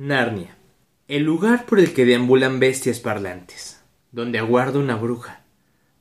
[0.00, 0.56] Narnia,
[1.08, 3.82] el lugar por el que deambulan bestias parlantes,
[4.12, 5.42] donde aguarda una bruja,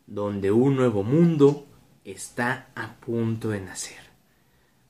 [0.05, 1.65] donde un nuevo mundo
[2.05, 3.97] está a punto de nacer.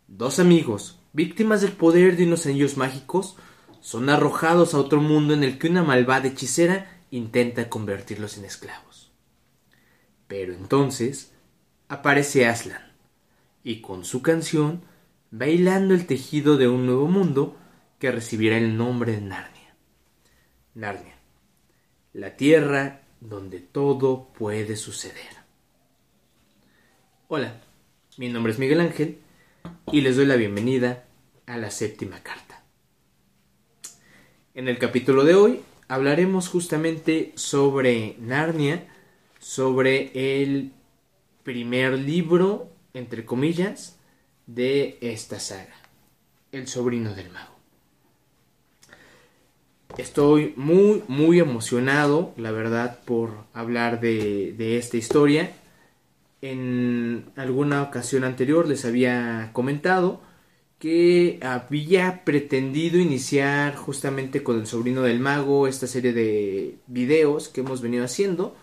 [0.09, 3.37] Dos amigos, víctimas del poder de unos anillos mágicos,
[3.79, 9.13] son arrojados a otro mundo en el que una malvada hechicera intenta convertirlos en esclavos.
[10.27, 11.31] Pero entonces
[11.87, 12.91] aparece Aslan,
[13.63, 14.81] y con su canción,
[15.31, 17.55] bailando el tejido de un nuevo mundo,
[17.99, 19.75] que recibirá el nombre de Narnia.
[20.75, 21.15] Narnia,
[22.13, 25.37] la tierra donde todo puede suceder.
[27.27, 27.61] Hola,
[28.17, 29.17] mi nombre es Miguel Ángel
[29.91, 31.05] y les doy la bienvenida
[31.45, 32.63] a la séptima carta.
[34.53, 38.87] En el capítulo de hoy hablaremos justamente sobre Narnia,
[39.39, 40.71] sobre el
[41.43, 43.99] primer libro, entre comillas,
[44.45, 45.75] de esta saga,
[46.51, 47.56] El sobrino del mago.
[49.95, 55.53] Estoy muy, muy emocionado, la verdad, por hablar de, esta historia.
[56.41, 60.21] En alguna ocasión anterior les había comentado
[60.77, 67.61] que había pretendido iniciar justamente con el sobrino del mago esta serie de videos que
[67.61, 68.55] hemos venido haciendo,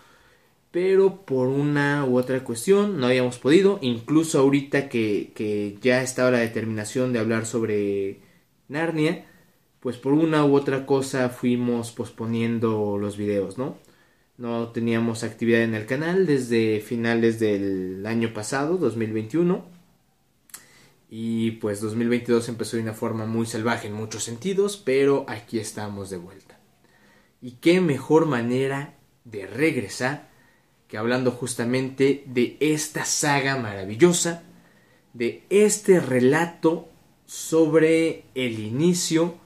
[0.70, 6.30] pero por una u otra cuestión no habíamos podido, incluso ahorita que, que ya estaba
[6.30, 8.20] la determinación de hablar sobre
[8.68, 9.26] Narnia,
[9.84, 13.76] pues por una u otra cosa fuimos posponiendo los videos, ¿no?
[14.38, 19.62] No teníamos actividad en el canal desde finales del año pasado, 2021.
[21.10, 26.08] Y pues 2022 empezó de una forma muy salvaje en muchos sentidos, pero aquí estamos
[26.08, 26.58] de vuelta.
[27.42, 28.94] Y qué mejor manera
[29.26, 30.30] de regresar
[30.88, 34.44] que hablando justamente de esta saga maravillosa,
[35.12, 36.88] de este relato
[37.26, 39.43] sobre el inicio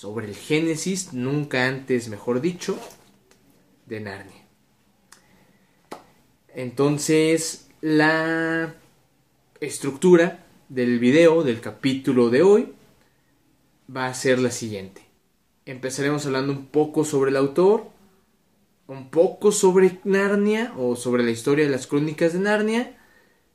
[0.00, 2.78] sobre el Génesis, nunca antes mejor dicho,
[3.84, 4.46] de Narnia.
[6.54, 8.76] Entonces, la
[9.60, 12.72] estructura del video, del capítulo de hoy,
[13.94, 15.02] va a ser la siguiente.
[15.66, 17.90] Empezaremos hablando un poco sobre el autor,
[18.86, 22.96] un poco sobre Narnia o sobre la historia de las crónicas de Narnia,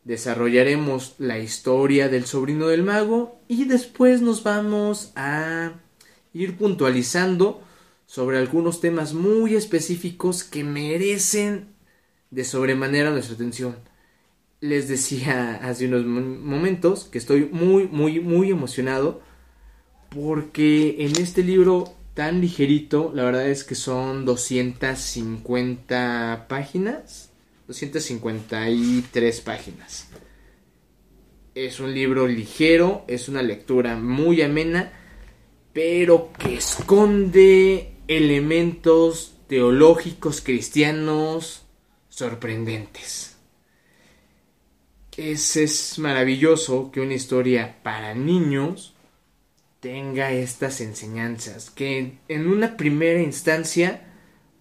[0.03, 5.79] desarrollaremos la historia del sobrino del mago y después nos vamos a
[6.35, 7.63] ir puntualizando
[8.05, 11.69] sobre algunos temas muy específicos que merecen
[12.29, 13.77] de sobremanera nuestra atención.
[14.59, 19.21] Les decía hace unos momentos que estoy muy, muy, muy emocionado
[20.09, 27.31] porque en este libro tan ligerito, la verdad es que son 250 páginas,
[27.67, 30.09] 253 páginas.
[31.55, 34.91] Es un libro ligero, es una lectura muy amena
[35.75, 41.65] pero que esconde elementos teológicos cristianos
[42.07, 43.35] sorprendentes.
[45.17, 48.95] Es, es maravilloso que una historia para niños
[49.81, 54.13] tenga estas enseñanzas, que en una primera instancia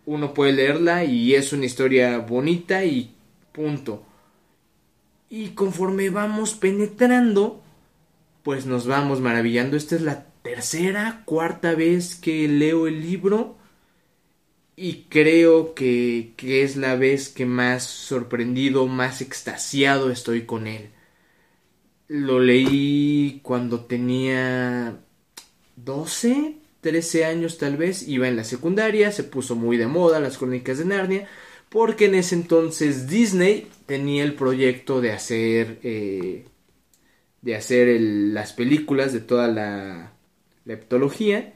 [0.06, 3.14] uno puede leerla y es una historia bonita y
[3.52, 4.02] punto.
[5.30, 7.62] Y conforme vamos penetrando,
[8.42, 9.76] pues nos vamos maravillando.
[9.76, 13.56] Esta es la tercera, cuarta vez que leo el libro
[14.76, 20.90] y creo que, que, es la vez que más sorprendido, más extasiado estoy con él.
[22.08, 24.98] Lo leí cuando tenía
[25.76, 30.36] 12, 13 años tal vez, iba en la secundaria, se puso muy de moda las
[30.36, 31.28] crónicas de Narnia,
[31.70, 36.44] porque en ese entonces Disney tenía el proyecto de hacer, eh,
[37.40, 40.14] de hacer las películas de toda la
[40.64, 41.54] leptología.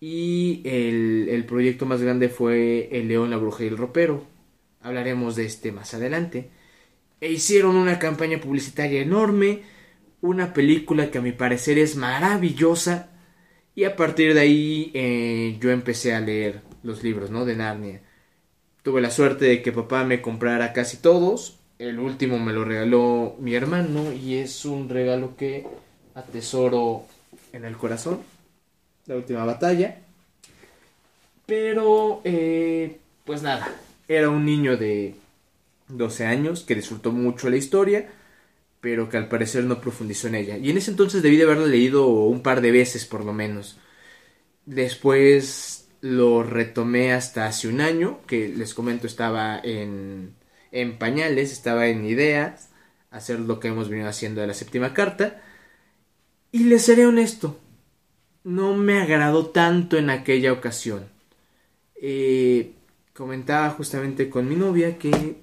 [0.00, 4.24] Y el, proyecto más grande fue El León, la Bruja y el Ropero.
[4.80, 6.50] Hablaremos de este más adelante.
[7.20, 9.62] E hicieron una campaña publicitaria enorme,
[10.22, 13.10] una película que a mi parecer es maravillosa.
[13.74, 17.44] Y a partir de ahí eh, yo empecé a leer los libros, ¿no?
[17.44, 18.00] De Narnia.
[18.82, 21.58] Tuve la suerte de que papá me comprara casi todos.
[21.78, 25.66] El último me lo regaló mi hermano y es un regalo que
[26.14, 27.04] atesoro
[27.52, 28.20] en el corazón,
[29.06, 29.98] la última batalla.
[31.46, 33.68] Pero, eh, pues nada,
[34.08, 35.14] era un niño de
[35.88, 38.08] 12 años que disfrutó mucho la historia,
[38.80, 40.56] pero que al parecer no profundizó en ella.
[40.56, 43.78] Y en ese entonces debí de haberlo leído un par de veces por lo menos.
[44.64, 50.34] Después lo retomé hasta hace un año, que les comento estaba en,
[50.72, 52.70] en pañales, estaba en ideas,
[53.10, 55.42] hacer lo que hemos venido haciendo de la séptima carta.
[56.52, 57.58] Y les seré honesto,
[58.44, 61.06] no me agradó tanto en aquella ocasión.
[61.94, 62.72] Eh,
[63.14, 65.36] comentaba justamente con mi novia que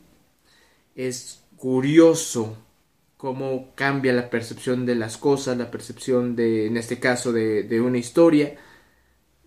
[0.95, 2.57] es curioso
[3.17, 7.81] cómo cambia la percepción de las cosas, la percepción de, en este caso, de, de
[7.81, 8.55] una historia,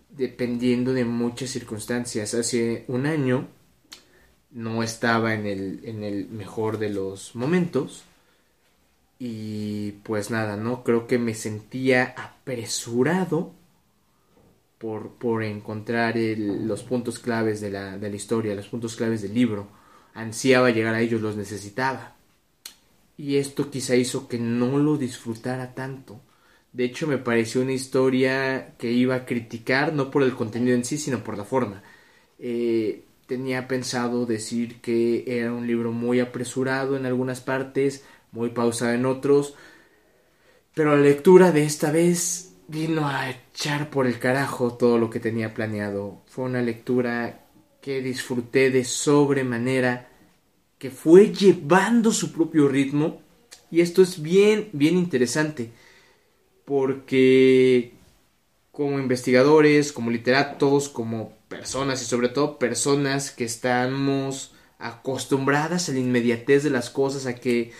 [0.09, 2.33] dependiendo de muchas circunstancias.
[2.33, 3.47] Hace un año
[4.51, 8.03] no estaba en el, en el mejor de los momentos.
[9.23, 10.83] Y pues nada, ¿no?
[10.83, 13.53] Creo que me sentía apresurado
[14.79, 19.35] por, por encontrar los puntos claves de la, de la historia, los puntos claves del
[19.35, 19.67] libro.
[20.15, 22.15] Ansiaba llegar a ellos, los necesitaba.
[23.15, 26.19] Y esto quizá hizo que no lo disfrutara tanto.
[26.73, 30.83] De hecho, me pareció una historia que iba a criticar, no por el contenido en
[30.83, 31.83] sí, sino por la forma.
[32.39, 38.93] Eh, tenía pensado decir que era un libro muy apresurado en algunas partes, muy pausado
[38.93, 39.55] en otros,
[40.73, 45.19] pero la lectura de esta vez vino a echar por el carajo todo lo que
[45.19, 46.21] tenía planeado.
[46.27, 47.45] Fue una lectura
[47.81, 50.09] que disfruté de sobremanera,
[50.77, 53.21] que fue llevando su propio ritmo,
[53.69, 55.71] y esto es bien, bien interesante,
[56.65, 57.93] porque
[58.71, 65.99] como investigadores, como literatos, como personas y sobre todo personas que estamos acostumbradas a la
[65.99, 67.73] inmediatez de las cosas, a que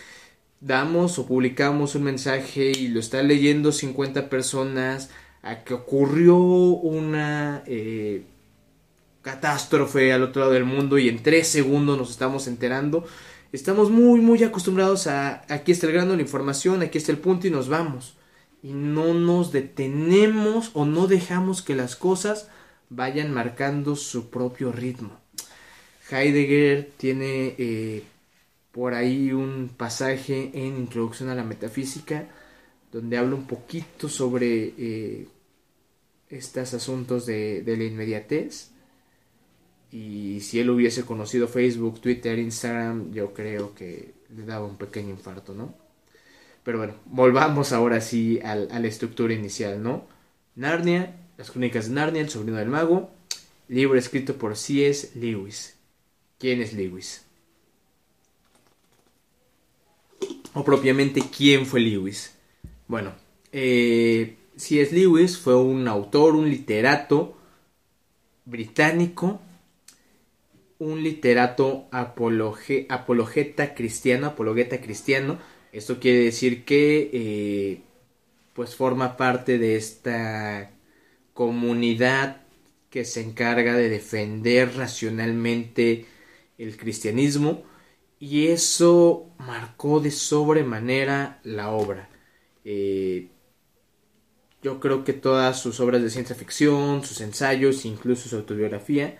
[0.62, 5.10] damos o publicamos un mensaje y lo están leyendo 50 personas,
[5.42, 8.22] a que ocurrió una eh,
[9.22, 13.04] catástrofe al otro lado del mundo y en tres segundos nos estamos enterando.
[13.52, 17.18] Estamos muy, muy acostumbrados a aquí está el grano de la información, aquí está el
[17.18, 18.14] punto y nos vamos.
[18.62, 22.48] Y no nos detenemos o no dejamos que las cosas
[22.88, 25.18] vayan marcando su propio ritmo.
[26.08, 28.04] Heidegger tiene eh,
[28.72, 32.28] por ahí un pasaje en Introducción a la Metafísica
[32.90, 35.28] donde habla un poquito sobre eh,
[36.28, 38.70] estos asuntos de, la inmediatez.
[39.90, 45.10] Y si él hubiese conocido Facebook, Twitter, Instagram, yo creo que le daba un pequeño
[45.10, 45.74] infarto, ¿no?
[46.64, 50.06] Pero bueno, volvamos ahora sí a la estructura inicial, ¿no?
[50.54, 53.10] Narnia las Crónicas de Narnia, El sobrino del mago,
[53.68, 55.18] libro escrito por C.S.
[55.18, 55.76] Lewis.
[56.38, 57.24] ¿Quién es Lewis?
[60.54, 62.34] O propiamente, ¿quién fue Lewis?
[62.86, 63.14] Bueno,
[63.52, 64.94] eh, C.S.
[64.94, 67.38] Lewis fue un autor, un literato
[68.44, 69.40] británico,
[70.78, 75.38] un literato apologeta cristiano, apologeta cristiano.
[75.72, 77.80] Esto quiere decir que eh,
[78.52, 80.70] pues forma parte de esta
[81.32, 82.42] comunidad
[82.90, 86.04] que se encarga de defender racionalmente
[86.58, 87.62] el cristianismo
[88.22, 92.08] y eso marcó de sobremanera la obra.
[92.64, 93.30] Eh,
[94.62, 99.18] yo creo que todas sus obras de ciencia ficción, sus ensayos, incluso su autobiografía,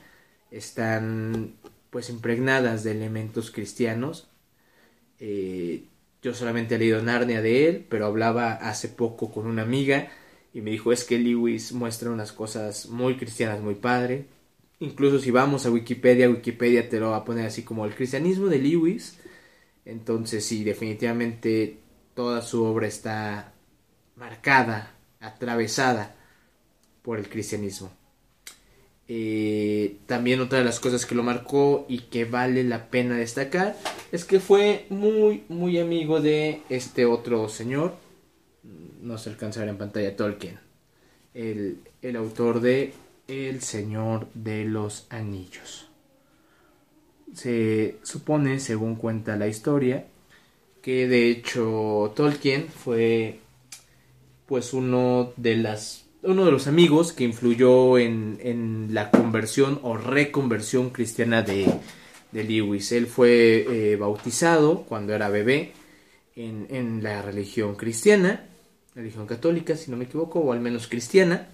[0.53, 1.57] están
[1.91, 4.29] pues impregnadas de elementos cristianos.
[5.19, 5.89] Eh,
[6.23, 10.13] yo solamente he leído Narnia de él, pero hablaba hace poco con una amiga
[10.55, 14.27] y me dijo es que Lewis muestra unas cosas muy cristianas, muy padre.
[14.83, 18.49] Incluso si vamos a Wikipedia, Wikipedia te lo va a poner así como el cristianismo
[18.49, 19.17] de Lewis.
[19.85, 21.79] Entonces sí, definitivamente
[22.15, 23.53] toda su obra está
[24.17, 26.17] marcada, atravesada
[27.03, 27.93] por el cristianismo.
[29.07, 33.77] Eh, también otra de las cosas que lo marcó y que vale la pena destacar
[34.11, 37.95] es que fue muy, muy amigo de este otro señor,
[39.01, 40.59] no se alcanza a ver en pantalla Tolkien,
[41.35, 42.95] el, el autor de
[43.29, 45.89] El Señor de los Anillos.
[47.35, 50.07] Se supone, según cuenta la historia,
[50.83, 53.41] que de hecho Tolkien fue
[54.47, 60.91] pues uno de las uno de los amigos que influyó en, la conversión o reconversión
[60.91, 61.73] cristiana de,
[62.31, 62.93] de Lewis.
[62.93, 65.73] Él fue eh, bautizado cuando era bebé
[66.37, 68.47] en, en la religión cristiana
[68.95, 71.49] religión católica, si no me equivoco, o al menos cristiana.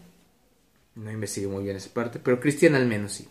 [0.99, 3.28] No investigué muy bien esa parte, pero cristiana al menos sí.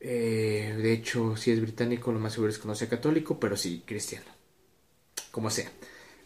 [0.00, 3.56] Eh, de hecho, si es británico, lo más seguro es que no sea católico, pero
[3.56, 4.26] sí cristiano.
[5.30, 5.70] Como sea.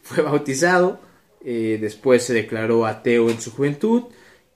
[0.01, 0.99] Fue bautizado,
[1.45, 4.05] eh, después se declaró ateo en su juventud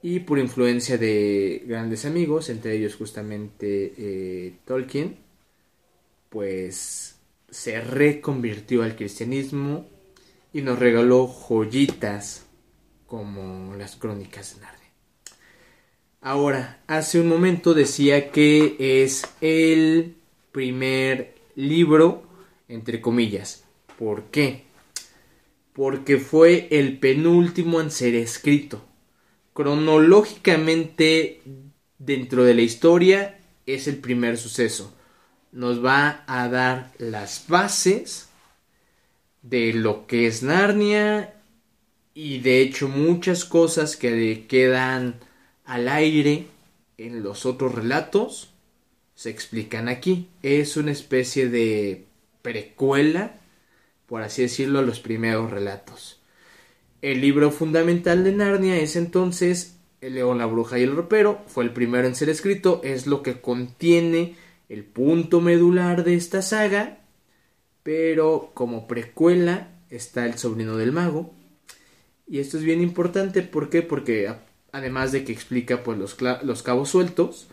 [0.01, 5.17] y por influencia de grandes amigos, entre ellos justamente eh, Tolkien,
[6.29, 7.15] pues
[7.49, 9.85] se reconvirtió al cristianismo
[10.53, 12.45] y nos regaló joyitas
[13.05, 14.80] como las crónicas de Narnia.
[16.23, 20.17] Ahora, hace un momento decía que es el
[20.51, 22.21] primer libro,
[22.67, 23.63] entre comillas.
[23.97, 24.65] ¿Por qué?
[25.73, 28.85] Porque fue el penúltimo en ser escrito.
[29.53, 31.41] cronológicamente
[31.97, 34.93] dentro de la historia es el primer suceso.
[35.51, 38.29] Nos va a dar las bases
[39.41, 41.33] de lo que es Narnia
[42.13, 45.19] y de hecho muchas cosas que quedan
[45.71, 46.47] al aire
[46.97, 48.51] en los otros relatos
[49.15, 50.27] se explican aquí.
[50.43, 52.07] Es una especie de
[52.41, 53.35] precuela,
[54.05, 56.19] por así decirlo, a los primeros relatos.
[57.01, 61.39] El libro fundamental de Narnia es entonces El león, la bruja y el ropero.
[61.47, 64.35] Fue el primero en ser escrito, es lo que contiene
[64.67, 66.97] el punto medular de esta saga,
[67.81, 71.33] pero como precuela está El sobrino del mago.
[72.27, 73.81] Y esto es bien importante, ¿por qué?
[73.81, 74.27] Porque
[74.71, 77.47] además de que explica pues, los, los cabos sueltos,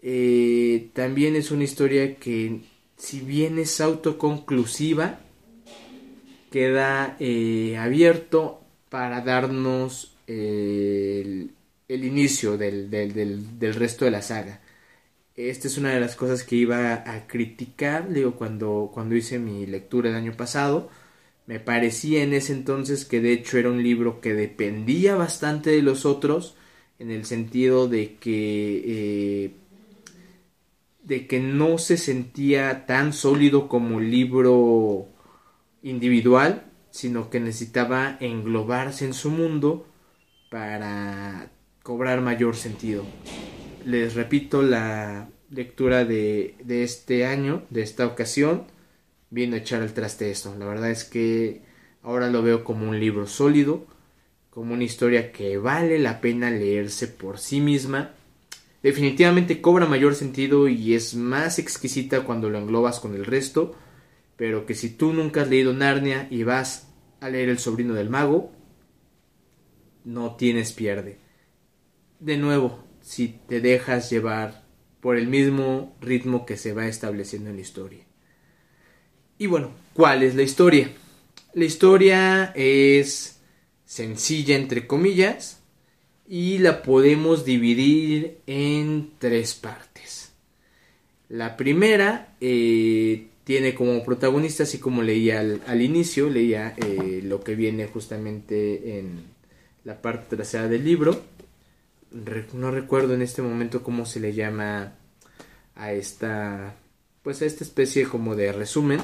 [0.00, 2.60] eh, también es una historia que,
[2.96, 5.20] si bien es autoconclusiva,
[6.50, 11.52] queda eh, abierto para darnos el,
[11.88, 14.60] inicio del, del, resto de la saga.
[15.36, 19.66] Esta es una de las cosas que iba a criticar, digo, cuando, cuando hice mi
[19.66, 20.90] lectura el año pasado.
[21.48, 25.80] Me parecía en ese entonces que de hecho era un libro que dependía bastante de
[25.80, 26.56] los otros,
[26.98, 29.52] en el sentido de que eh,
[31.04, 35.08] de que no se sentía tan sólido como libro
[35.82, 39.86] individual, sino que necesitaba englobarse en su mundo
[40.50, 41.50] para
[41.82, 43.04] cobrar mayor sentido.
[43.86, 48.66] Les repito, la lectura de, de este año, de esta ocasión,
[49.30, 50.54] vino a echar al traste esto.
[50.58, 51.62] La verdad es que
[52.02, 53.86] ahora lo veo como un libro sólido,
[54.50, 58.14] como una historia que vale la pena leerse por sí misma
[58.82, 63.74] Definitivamente cobra mayor sentido y es más exquisita cuando lo englobas con el resto,
[64.36, 66.88] pero que si tú nunca has leído Narnia y vas
[67.20, 68.52] a leer El sobrino del mago,
[70.04, 71.18] no tienes pierde.
[72.20, 74.64] De nuevo, si te dejas llevar
[75.00, 78.07] por el mismo ritmo que se va estableciendo en la historia.
[79.38, 80.90] Y bueno, ¿cuál es la historia?
[81.54, 83.40] La historia es
[83.84, 85.58] sencilla entre comillas,
[86.28, 90.32] y la podemos dividir en tres partes.
[91.30, 97.54] La primera eh, tiene como protagonista, así como leía al, inicio, leía eh, lo que
[97.54, 99.24] viene justamente en
[99.84, 101.22] la parte trasera del libro.
[102.52, 104.92] no recuerdo en este momento cómo se le llama
[105.76, 106.74] a esta,
[107.22, 109.00] pues a esta especie como de resumen.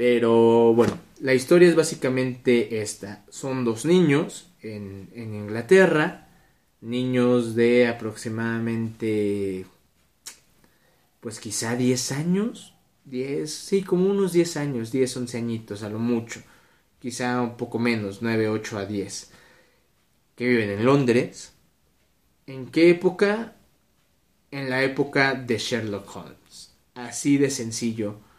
[0.00, 3.22] Pero bueno, la historia es básicamente esta.
[3.28, 6.26] Son dos niños en, Inglaterra,
[6.80, 9.66] niños de aproximadamente,
[11.20, 15.98] pues quizá 10 años, 10, sí, como unos 10 años, 10, 11 añitos a lo
[15.98, 16.40] mucho,
[16.98, 19.32] quizá un poco menos, 9, 8 a 10,
[20.34, 21.52] que viven en Londres.
[22.46, 23.54] ¿En qué época?
[24.50, 26.74] En la época de Sherlock Holmes.
[26.94, 28.29] Así de sencillo.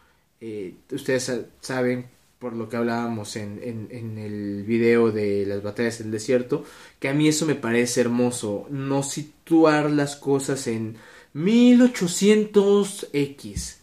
[0.42, 1.32] Eh, ustedes
[1.62, 6.66] saben por lo que hablábamos en, en, el video de las batallas del desierto,
[7.00, 10.98] que a mí eso me parece hermoso, no situar las cosas en
[11.36, 13.76] 1800X,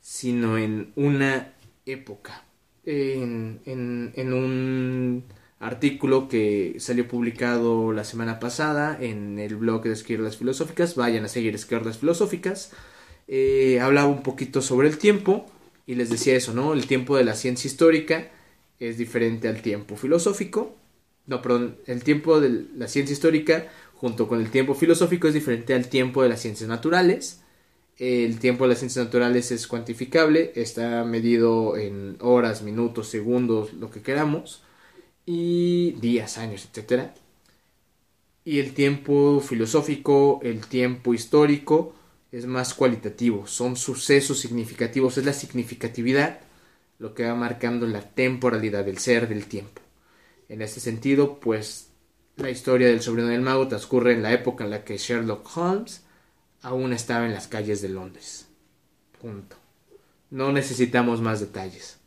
[0.00, 1.52] sino en una
[1.84, 2.46] época.
[2.86, 5.24] En, en, un
[5.60, 11.28] artículo que salió publicado la semana pasada en el blog de Izquierdas Filosóficas, vayan a
[11.28, 12.72] seguir Izquierdas Filosóficas,
[13.28, 15.46] eh, hablaba un poquito sobre el tiempo,
[15.86, 16.72] y les decía eso, ¿no?
[16.72, 18.30] El tiempo de la ciencia histórica
[18.80, 20.74] es diferente al tiempo filosófico.
[21.26, 25.74] No, perdón, el tiempo de la ciencia histórica junto con el tiempo filosófico es diferente
[25.74, 27.40] al tiempo de las ciencias naturales.
[27.98, 33.90] El tiempo de las ciencias naturales es cuantificable, está medido en horas, minutos, segundos, lo
[33.90, 34.62] que queramos,
[35.26, 37.10] y días, años, etc.
[38.44, 41.93] Y el tiempo filosófico, el tiempo histórico,
[42.34, 46.40] es más cualitativo, son sucesos significativos, es la significatividad
[46.98, 49.80] lo que va marcando la temporalidad del ser del tiempo.
[50.48, 51.90] En este sentido, pues
[52.36, 56.02] la historia del sobrino del mago transcurre en la época en la que Sherlock Holmes
[56.62, 58.48] aún estaba en las calles de Londres.
[59.20, 59.56] Punto.
[60.30, 62.00] No necesitamos más detalles.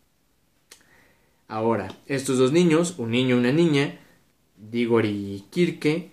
[1.48, 3.98] Ahora, estos dos niños, un niño y una niña,
[4.58, 6.12] Diggory Kirke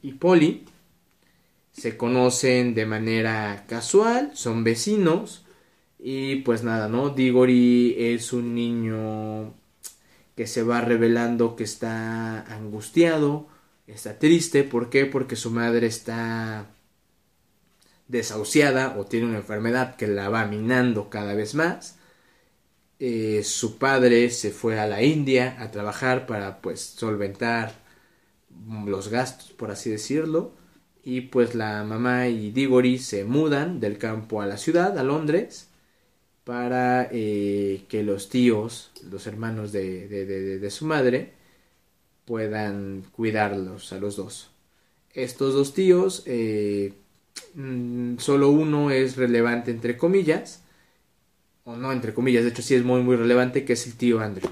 [0.00, 0.64] y Polly,
[1.74, 5.44] se conocen de manera casual, son vecinos
[5.98, 7.10] y pues nada, ¿no?
[7.10, 9.52] Diggory es un niño
[10.36, 13.48] que se va revelando que está angustiado,
[13.86, 15.04] está triste, ¿por qué?
[15.06, 16.66] Porque su madre está
[18.08, 21.98] desahuciada o tiene una enfermedad que la va minando cada vez más.
[23.00, 27.74] Eh, su padre se fue a la India a trabajar para pues solventar
[28.86, 30.63] los gastos, por así decirlo.
[31.04, 35.68] Y pues la mamá y Diggory se mudan del campo a la ciudad, a Londres,
[36.44, 41.32] para eh, que los tíos, los hermanos de, de, su madre,
[42.24, 44.50] puedan cuidarlos a los dos.
[45.12, 46.94] Estos dos tíos, eh,
[47.54, 50.62] mm, solo uno es relevante entre comillas,
[51.64, 54.20] o no entre comillas, de hecho sí es muy muy relevante, que es el tío
[54.20, 54.50] Andrew.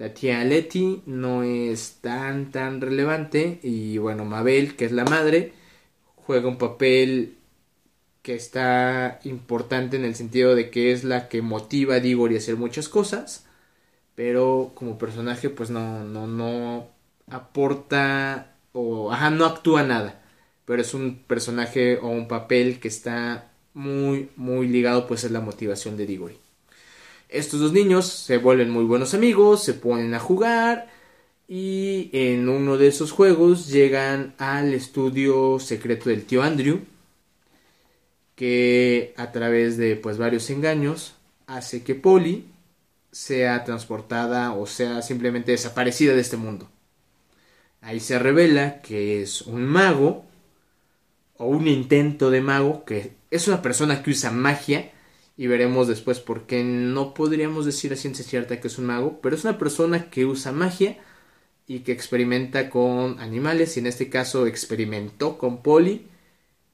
[0.00, 5.52] La tía Letty no es tan tan relevante y bueno, Mabel, que es la madre,
[6.16, 7.36] juega un papel
[8.22, 12.38] que está importante en el sentido de que es la que motiva a Diggory a
[12.38, 13.46] hacer muchas cosas,
[14.14, 16.88] pero como personaje pues no no no
[17.28, 20.22] aporta o ajá, no actúa nada,
[20.64, 25.40] pero es un personaje o un papel que está muy muy ligado pues es la
[25.42, 26.38] motivación de Diggory.
[27.30, 30.88] Estos dos niños se vuelven muy buenos amigos, se ponen a jugar
[31.46, 36.80] y en uno de esos juegos llegan al estudio secreto del tío Andrew
[38.34, 41.14] que a través de pues varios engaños
[41.46, 42.46] hace que Polly
[43.12, 46.68] sea transportada o sea simplemente desaparecida de este mundo.
[47.80, 50.24] Ahí se revela que es un mago
[51.36, 54.90] o un intento de mago que es una persona que usa magia
[55.36, 59.20] y veremos después por qué no podríamos decir a ciencia cierta que es un mago,
[59.22, 60.98] pero es una persona que usa magia
[61.66, 66.06] y que experimenta con animales y en este caso experimentó con Polly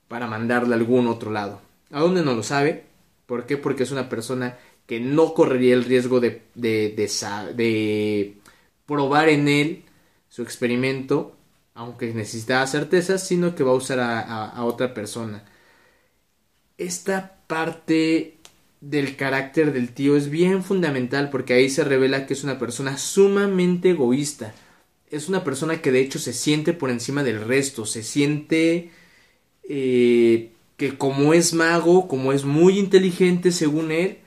[0.09, 1.61] para mandarla a algún otro lado.
[1.91, 2.85] ¿A dónde no lo sabe?
[3.27, 3.57] ¿Por qué?
[3.57, 6.95] Porque es una persona que no correría el riesgo de, de,
[7.55, 8.37] de,
[8.87, 9.85] probar en él
[10.29, 11.37] su experimento,
[11.75, 15.45] aunque necesitaba certezas, sino que va a usar a, a otra persona.
[16.79, 18.36] Esta parte
[18.91, 22.99] del carácter del tío es bien fundamental porque ahí se revela que es una persona
[22.99, 24.55] sumamente egoísta.
[25.11, 28.91] Es una persona que de hecho se siente por encima del resto, se siente
[29.69, 34.19] eh, que como es mago, como es muy inteligente según él,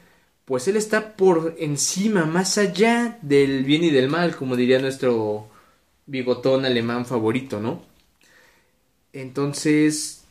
[0.46, 5.48] pues él está por encima, más allá del bien y del mal, como diría nuestro
[6.06, 7.84] bigotón alemán favorito, ¿no?
[9.14, 10.26] Entonces,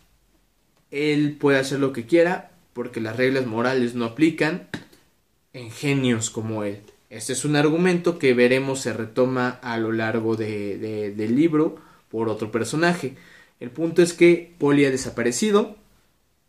[0.91, 4.69] él puede hacer lo que quiera, porque las reglas morales no aplican
[5.53, 6.79] en genios como él.
[7.11, 10.79] Este es un argumento que veremos se retoma a lo largo de,
[11.17, 11.75] del libro
[12.09, 13.17] por otro personaje.
[13.59, 15.75] El punto es que Polly ha desaparecido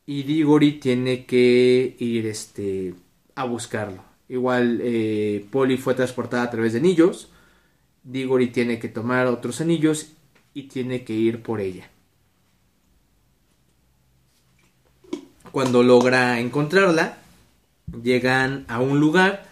[0.06, 2.94] y Diggory tiene que ir este,
[3.34, 4.04] a buscarlo.
[4.28, 7.32] Igual eh, Polly fue transportada a través de anillos.
[8.04, 10.12] Diggory tiene que tomar otros anillos
[10.54, 11.90] y tiene que ir por ella.
[15.52, 17.18] Cuando logra encontrarla,
[18.04, 19.48] llegan a un lugar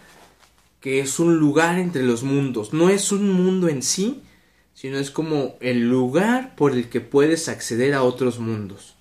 [0.80, 2.72] que es un lugar entre los mundos.
[2.72, 4.22] No es un mundo en sí,
[4.74, 8.94] sino es como el lugar por el que puedes acceder a otros mundos.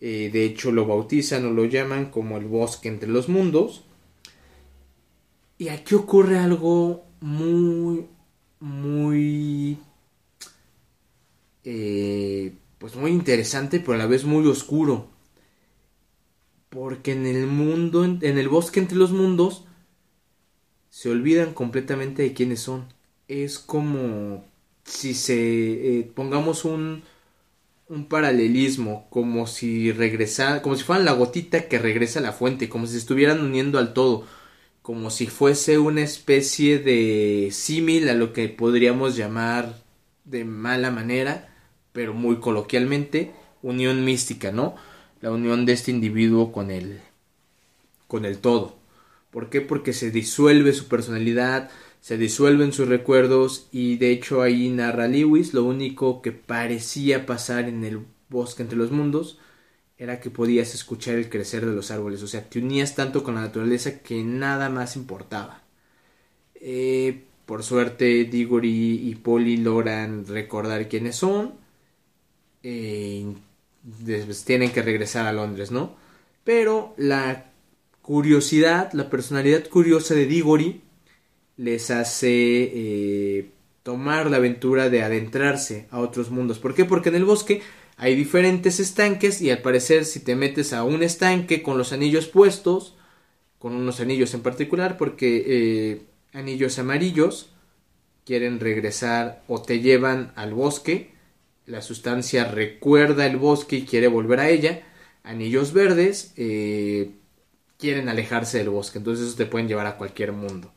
[0.00, 3.84] Eh, de hecho, lo bautizan o lo llaman como el bosque entre los mundos.
[5.56, 8.06] Y aquí ocurre algo muy,
[8.60, 9.78] muy,
[11.64, 15.13] eh, pues muy interesante, pero a la vez muy oscuro.
[16.74, 19.64] Porque en el mundo, en el bosque entre los mundos,
[20.90, 22.86] se olvidan completamente de quiénes son.
[23.28, 24.44] Es como
[24.84, 27.02] si se eh, pongamos un,
[27.88, 32.68] un paralelismo, como si regresara, como si fueran la gotita que regresa a la fuente,
[32.68, 34.26] como si estuvieran uniendo al todo,
[34.82, 39.82] como si fuese una especie de símil a lo que podríamos llamar
[40.24, 41.54] de mala manera,
[41.92, 43.32] pero muy coloquialmente,
[43.62, 44.74] unión mística, ¿no?
[45.24, 47.00] La unión de este individuo con el,
[48.08, 48.76] con el todo.
[49.30, 49.62] ¿Por qué?
[49.62, 51.70] Porque se disuelve su personalidad,
[52.02, 57.70] se disuelven sus recuerdos y de hecho ahí narra Lewis lo único que parecía pasar
[57.70, 59.38] en el bosque entre los mundos
[59.96, 63.36] era que podías escuchar el crecer de los árboles, o sea, te unías tanto con
[63.36, 65.62] la naturaleza que nada más importaba.
[66.56, 71.54] Eh, por suerte, Diggory y Polly logran recordar quiénes son.
[72.62, 73.24] Eh,
[74.04, 75.96] pues, tienen que regresar a Londres, ¿no?
[76.44, 77.46] Pero la
[78.02, 80.82] curiosidad, la personalidad curiosa de Diggory
[81.56, 83.50] les hace eh,
[83.82, 86.58] tomar la aventura de adentrarse a otros mundos.
[86.58, 86.84] ¿Por qué?
[86.84, 87.62] Porque en el bosque
[87.96, 92.26] hay diferentes estanques y al parecer si te metes a un estanque con los anillos
[92.26, 92.96] puestos,
[93.58, 97.50] con unos anillos en particular, porque eh, anillos amarillos
[98.26, 101.13] quieren regresar o te llevan al bosque
[101.66, 104.82] la sustancia recuerda el bosque y quiere volver a ella.
[105.22, 107.12] Anillos verdes eh,
[107.78, 110.72] quieren alejarse del bosque, entonces eso te pueden llevar a cualquier mundo.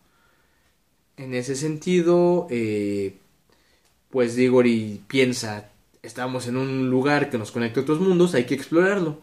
[1.18, 3.18] En ese sentido, eh,
[4.10, 5.72] pues Diggory piensa,
[6.04, 9.20] estamos en un lugar que nos conecta a otros mundos, hay que explorarlo.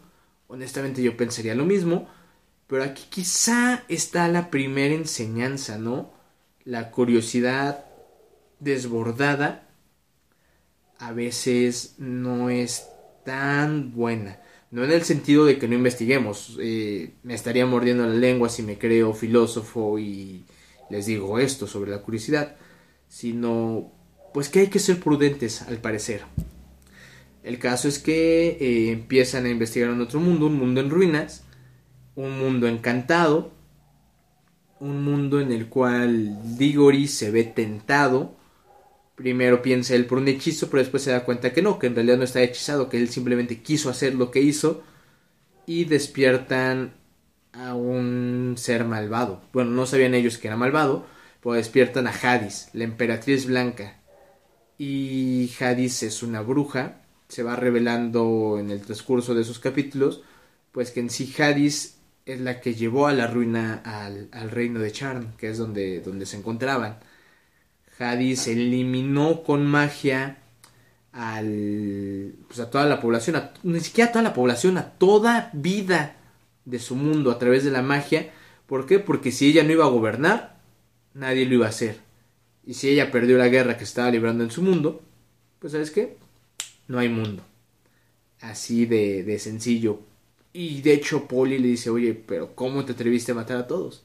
[0.48, 2.08] Honestamente yo pensaría lo mismo,
[2.66, 6.12] pero aquí quizá está la primera enseñanza, ¿no?
[6.64, 7.86] La curiosidad
[8.60, 9.63] desbordada
[11.04, 12.88] a veces no es
[13.24, 14.40] tan buena.
[14.70, 16.56] No en el sentido de que no investiguemos.
[16.60, 20.44] Eh, me estaría mordiendo la lengua si me creo filósofo y
[20.88, 22.56] les digo esto sobre la curiosidad.
[23.06, 23.92] Sino
[24.32, 26.22] pues que hay que ser prudentes al parecer.
[27.42, 31.44] El caso es que eh, empiezan a investigar en otro mundo, un mundo en ruinas,
[32.14, 33.52] un mundo encantado,
[34.80, 38.42] un mundo en el cual Diggory se ve tentado.
[39.14, 41.94] Primero piensa él por un hechizo, pero después se da cuenta que no, que en
[41.94, 44.82] realidad no está hechizado, que él simplemente quiso hacer lo que hizo.
[45.66, 46.94] Y despiertan
[47.52, 49.42] a un ser malvado.
[49.52, 51.06] Bueno, no sabían ellos que era malvado,
[51.42, 54.00] pero despiertan a Hadis, la emperatriz blanca.
[54.78, 60.22] Y Hadis es una bruja, se va revelando en el transcurso de esos capítulos,
[60.72, 64.92] pues que en sí Hadis es la que llevó a la ruina al, reino de
[64.92, 66.98] Charn, que es donde, donde se encontraban.
[67.98, 70.38] Hadis eliminó con magia
[71.12, 76.16] pues a toda la población, ni siquiera a toda la población, a toda vida
[76.64, 78.32] de su mundo a través de la magia.
[78.66, 78.98] ¿Por qué?
[78.98, 80.58] Porque si ella no iba a gobernar,
[81.12, 81.98] nadie lo iba a hacer.
[82.66, 85.02] Y si ella perdió la guerra que estaba librando en su mundo,
[85.60, 86.16] pues sabes qué,
[86.88, 87.44] no hay mundo.
[88.40, 90.00] Así de, sencillo.
[90.52, 94.04] Y de hecho Polly le dice, oye, pero ¿cómo te atreviste a matar a todos?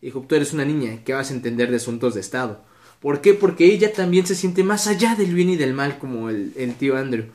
[0.00, 2.64] dijo, tú eres una niña, ¿qué vas a entender de asuntos de Estado?
[3.00, 3.34] ¿Por qué?
[3.34, 6.96] Porque ella también se siente más allá del bien y del mal como el, tío
[6.96, 7.26] Andrew.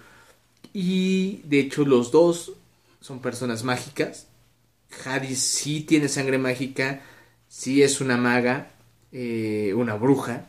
[0.74, 2.54] Y de hecho los dos
[3.02, 4.28] son personas mágicas.
[5.06, 7.02] Hadis sí tiene sangre mágica,
[7.50, 8.72] sí es una maga,
[9.12, 10.48] eh, una bruja,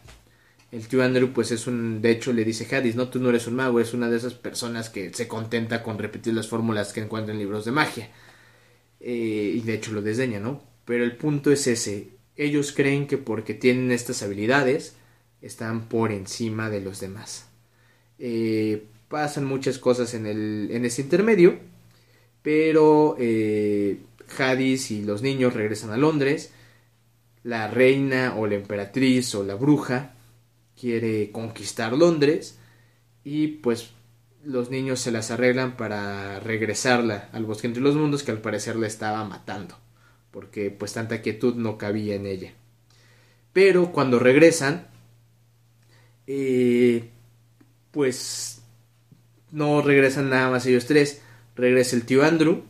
[0.73, 3.47] el tío Andrew pues es un, de hecho le dice Hadis, no, tú no eres
[3.47, 7.01] un mago, es una de esas personas que se contenta con repetir las fórmulas que
[7.01, 8.11] encuentra en libros de magia.
[9.01, 10.63] Eh, y de hecho lo desdeña, ¿no?
[10.85, 14.97] Pero el punto es ese, ellos creen que porque tienen estas habilidades
[15.47, 17.49] están por encima de los demás.
[18.19, 21.59] Eh, pasan muchas cosas en, el, en ese intermedio,
[22.43, 24.01] pero eh,
[24.39, 26.53] Hadis y los niños regresan a Londres,
[27.43, 30.15] la reina o la emperatriz o la bruja
[30.79, 32.59] quiere conquistar Londres
[33.25, 33.91] y pues
[34.45, 38.77] los niños se las arreglan para regresarla al bosque entre los mundos que al parecer
[38.77, 39.77] la estaba matando
[40.31, 42.53] porque pues tanta quietud no cabía en ella
[43.53, 44.89] pero cuando regresan
[46.27, 47.11] eh,
[47.91, 48.63] pues
[49.51, 51.23] no regresan nada más ellos tres.
[51.55, 52.63] Regresa el tío Andrew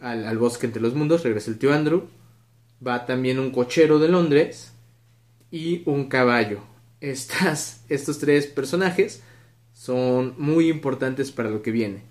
[0.00, 2.08] al, al bosque entre los mundos regresa el tío Andrew.
[2.86, 4.72] Va también un cochero de Londres
[5.50, 6.62] y un caballo.
[7.00, 9.22] Estas, estos tres personajes
[9.72, 12.02] son muy importantes para lo que viene.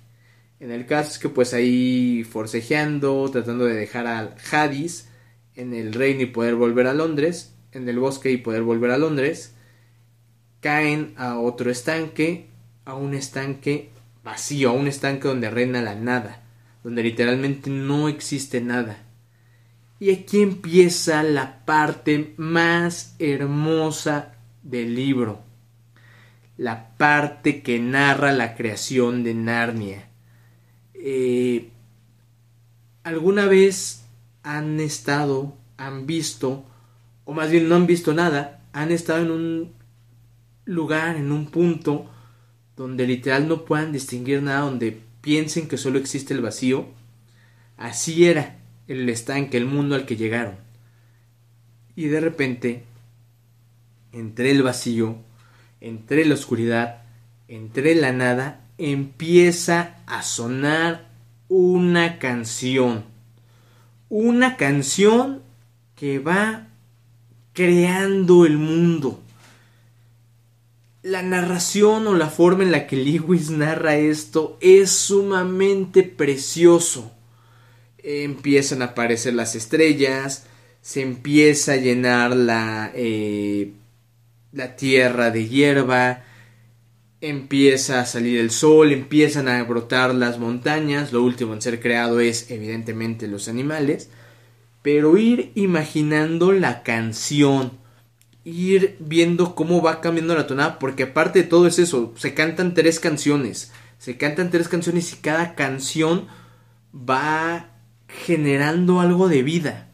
[0.59, 5.07] En el caso es que pues ahí forcejeando, tratando de dejar a Hadis
[5.55, 8.97] en el reino y poder volver a Londres, en el bosque y poder volver a
[8.97, 9.55] Londres,
[10.61, 12.47] caen a otro estanque,
[12.85, 13.89] a un estanque
[14.23, 16.43] vacío, a un estanque donde reina la nada,
[16.83, 19.03] donde literalmente no existe nada.
[19.99, 25.41] Y aquí empieza la parte más hermosa del libro,
[26.57, 30.07] la parte que narra la creación de Narnia.
[30.93, 31.69] Eh,
[33.03, 34.05] ¿Alguna vez
[34.43, 36.65] han estado, han visto,
[37.25, 39.78] o más bien no han visto nada, han estado en un
[40.69, 42.09] lugar, en un punto
[42.75, 46.87] donde literal no puedan distinguir nada, donde piensen que solo existe el vacío?
[47.77, 50.55] Así era el estanque, el mundo al que llegaron.
[51.95, 52.83] Y de repente
[54.11, 55.17] entre el vacío,
[55.81, 57.03] entre la oscuridad,
[57.47, 61.09] entre la nada, empieza a sonar
[61.47, 63.05] una canción.
[64.09, 65.41] Una canción
[65.95, 66.67] que va
[67.53, 69.21] creando el mundo.
[71.09, 77.11] La narración o la forma en la que Lewis narra esto es sumamente precioso.
[77.97, 80.45] Empiezan a aparecer las estrellas,
[80.83, 83.73] se empieza a llenar la eh,
[84.51, 86.25] la tierra de hierba,
[87.21, 92.19] empieza a salir el sol, empiezan a brotar las montañas, lo último en ser creado
[92.19, 94.11] es evidentemente los animales,
[94.83, 97.79] pero ir imaginando la canción,
[98.49, 102.73] ir viendo cómo va cambiando la tonada, porque aparte de todo es eso, se cantan
[102.73, 106.27] tres canciones, se cantan tres canciones y cada canción
[106.93, 107.69] va
[108.07, 109.89] generando algo de vida.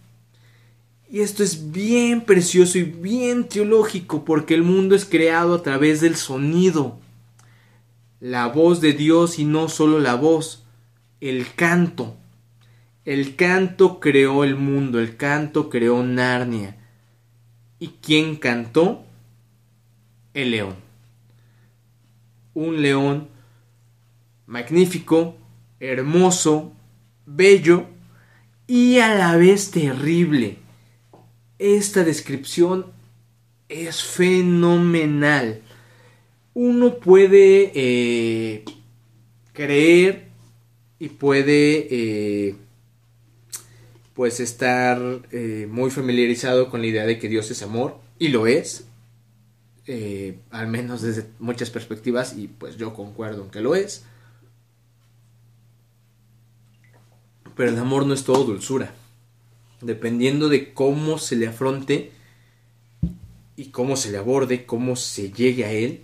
[1.09, 6.01] Y esto es bien precioso y bien teológico porque el mundo es creado a través
[6.01, 6.99] del sonido.
[8.19, 10.65] La voz de Dios y no solo la voz,
[11.21, 12.17] el canto.
[13.05, 16.84] El canto creó el mundo, el canto creó Narnia.
[17.79, 19.03] ¿Y quién cantó?
[20.33, 20.75] El león.
[22.53, 23.29] Un león
[24.45, 25.35] magnífico,
[25.79, 26.73] hermoso,
[27.25, 27.87] bello
[28.67, 30.57] y a la vez terrible.
[31.59, 32.87] Esta descripción
[33.69, 35.61] es fenomenal.
[36.53, 38.63] Uno puede eh,
[39.53, 40.29] creer
[40.99, 42.55] y puede eh,
[44.15, 44.99] pues estar
[45.31, 48.87] eh, muy familiarizado con la idea de que Dios es amor y lo es
[50.49, 54.03] al menos desde muchas perspectivas y pues yo concuerdo en que lo es
[57.55, 58.93] pero el amor no es todo dulzura.
[59.81, 62.11] Dependiendo de cómo se le afronte
[63.55, 66.01] y cómo se le aborde, cómo se llegue a él,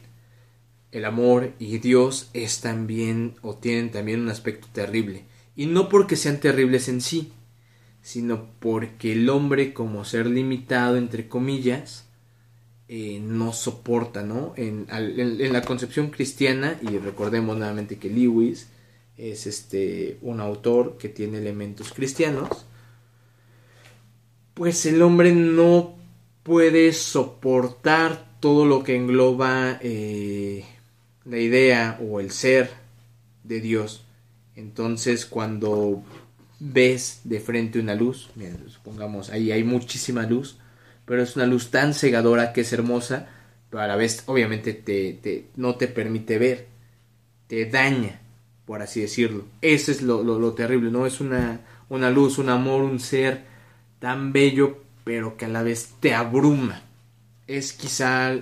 [0.91, 5.25] el amor y Dios es también o tienen también un aspecto terrible.
[5.55, 7.31] Y no porque sean terribles en sí,
[8.01, 12.07] sino porque el hombre como ser limitado, entre comillas,
[12.87, 14.53] eh, no soporta, ¿no?
[14.57, 18.67] En, en, la concepción cristiana, y recordemos nuevamente que Lewis
[19.17, 22.65] es este un autor que tiene elementos cristianos,
[24.53, 25.95] pues el hombre no
[26.43, 30.65] puede soportar todo lo que engloba eh,
[31.25, 32.71] la idea o el ser
[33.43, 34.03] de Dios.
[34.55, 36.03] Entonces cuando
[36.63, 38.29] ves de frente una luz,
[38.67, 40.59] supongamos ahí hay muchísima luz,
[41.05, 43.27] pero es una luz tan cegadora que es hermosa,
[43.69, 46.67] pero a la vez obviamente te, no te permite ver,
[47.47, 48.21] te daña
[48.65, 49.45] por así decirlo.
[49.61, 51.05] Ese es lo, terrible, ¿no?
[51.05, 53.43] Es una, una luz, un amor, un ser
[53.99, 56.81] tan bello, pero que a la vez te abruma.
[57.47, 58.33] Es quizá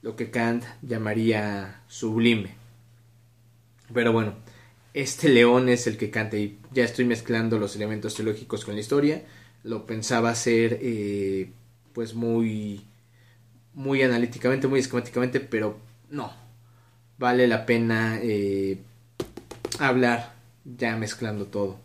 [0.00, 2.54] lo que Kant llamaría sublime.
[3.92, 4.34] Pero bueno,
[4.94, 8.80] este león es el que canta y ya estoy mezclando los elementos teológicos con la
[8.80, 9.22] historia.
[9.62, 11.50] Lo pensaba hacer eh,
[11.92, 12.82] pues muy,
[13.74, 15.78] muy analíticamente, muy esquemáticamente, pero
[16.10, 16.32] no.
[17.18, 18.78] Vale la pena eh,
[19.78, 21.78] hablar ya mezclando todo.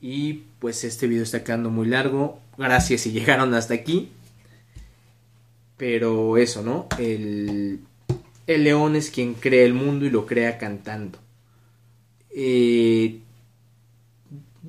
[0.00, 2.40] Y pues este video está quedando muy largo.
[2.56, 4.12] Gracias si llegaron hasta aquí.
[5.76, 6.86] Pero eso, ¿no?
[6.98, 7.80] El,
[8.46, 11.18] el león es quien crea el mundo y lo crea cantando.
[12.40, 13.18] Eh,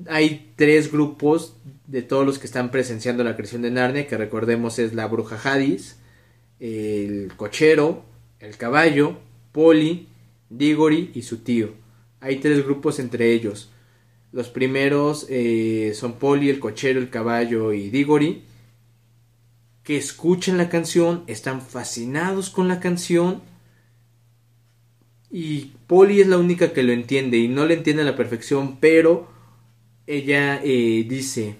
[0.08, 1.54] hay tres grupos
[1.86, 5.38] de todos los que están presenciando la creación de Narnia, que recordemos es la bruja
[5.40, 5.96] Hadis,
[6.58, 8.02] el cochero,
[8.40, 9.18] el caballo,
[9.52, 10.08] Polly,
[10.48, 11.74] Diggory y su tío.
[12.18, 13.70] Hay tres grupos entre ellos.
[14.32, 18.42] Los primeros eh, son Polly, el cochero, el caballo y Diggory,
[19.84, 23.42] que escuchan la canción, están fascinados con la canción.
[25.30, 28.78] Y Polly es la única que lo entiende y no le entiende a la perfección,
[28.80, 29.28] pero
[30.06, 31.56] ella eh, dice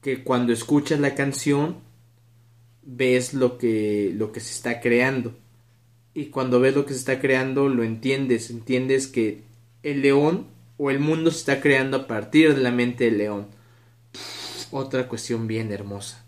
[0.00, 1.76] que cuando escuchas la canción
[2.82, 5.34] ves lo que, lo que se está creando
[6.14, 9.42] y cuando ves lo que se está creando lo entiendes, entiendes que
[9.82, 13.46] el león o el mundo se está creando a partir de la mente del león.
[14.70, 16.24] otra cuestión bien hermosa.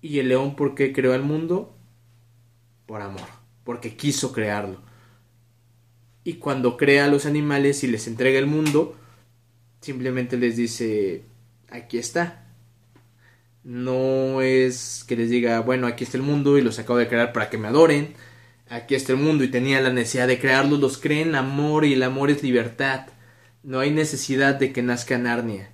[0.00, 1.74] ¿Y el león por qué creó el mundo?
[2.86, 3.28] Por amor,
[3.64, 4.80] porque quiso crearlo.
[6.24, 8.96] Y cuando crea a los animales y les entrega el mundo,
[9.80, 11.24] simplemente les dice,
[11.70, 12.46] aquí está.
[13.64, 17.32] No es que les diga, bueno, aquí está el mundo y los acabo de crear
[17.32, 18.14] para que me adoren
[18.72, 22.02] aquí está el mundo y tenía la necesidad de crearlos, los creen amor y el
[22.02, 23.06] amor es libertad.
[23.62, 25.70] No hay necesidad de que nazca Narnia.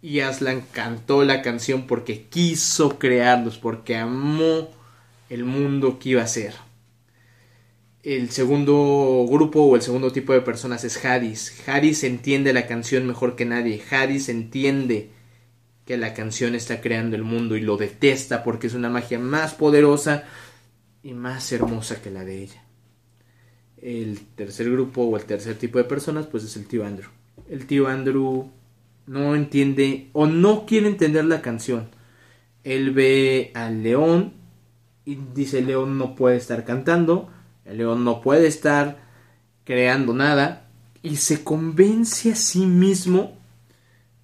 [0.00, 4.70] Y Aslan cantó la canción porque quiso crearlos, porque amó
[5.28, 6.54] el mundo que iba a ser.
[8.02, 11.68] El segundo grupo o el segundo tipo de personas es Hadis.
[11.68, 13.82] Hadis entiende la canción mejor que nadie.
[13.90, 15.10] Hadis entiende
[15.84, 19.54] que la canción está creando el mundo y lo detesta porque es una magia más
[19.54, 20.24] poderosa
[21.02, 22.64] y más hermosa que la de ella.
[23.80, 27.10] El tercer grupo o el tercer tipo de personas pues es el tío Andrew.
[27.48, 28.50] El tío Andrew
[29.06, 31.88] no entiende o no quiere entender la canción.
[32.64, 34.34] Él ve al león
[35.04, 37.30] y dice león no puede estar cantando,
[37.68, 38.98] el león no puede estar
[39.64, 40.68] creando nada
[41.02, 43.38] y se convence a sí mismo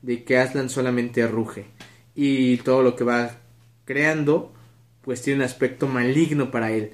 [0.03, 1.67] de que Aslan solamente ruge
[2.15, 3.37] y todo lo que va
[3.85, 4.53] creando
[5.03, 6.93] pues tiene un aspecto maligno para él.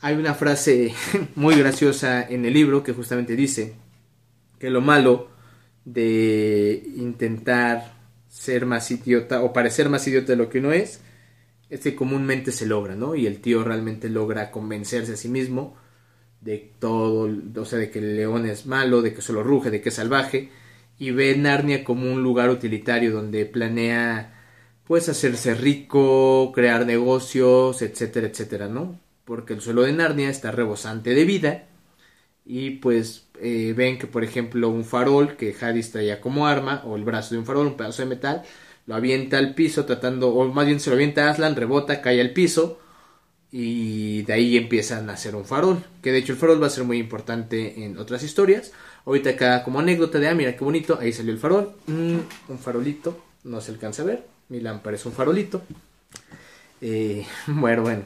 [0.00, 0.94] Hay una frase
[1.34, 3.74] muy graciosa en el libro que justamente dice
[4.58, 5.28] que lo malo
[5.84, 7.94] de intentar
[8.28, 11.00] ser más idiota o parecer más idiota de lo que uno es,
[11.70, 13.14] este comúnmente se logra, ¿no?
[13.14, 15.76] Y el tío realmente logra convencerse a sí mismo
[16.40, 19.80] de todo, o sea, de que el león es malo, de que solo ruge, de
[19.80, 20.50] que es salvaje,
[20.98, 24.34] y ve Narnia como un lugar utilitario donde planea,
[24.86, 28.98] pues, hacerse rico, crear negocios, etcétera, etcétera, ¿no?
[29.24, 31.68] Porque el suelo de Narnia está rebosante de vida,
[32.46, 36.96] y pues eh, ven que, por ejemplo, un farol que Hadis traía como arma, o
[36.96, 38.42] el brazo de un farol, un pedazo de metal,
[38.86, 42.20] lo avienta al piso tratando, o más bien se lo avienta a Aslan, rebota, cae
[42.20, 42.78] al piso,
[43.50, 46.70] y de ahí empiezan a hacer un farol, que de hecho el farol va a
[46.70, 48.72] ser muy importante en otras historias.
[49.04, 52.16] Ahorita acá como anécdota de, ah, mira qué bonito, ahí salió el farol, mm,
[52.48, 55.62] un farolito, no se alcanza a ver, mi lámpara es un farolito.
[56.80, 58.04] Eh, bueno, bueno,